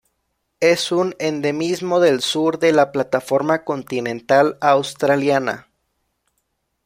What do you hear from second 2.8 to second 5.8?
plataforma continental australiana.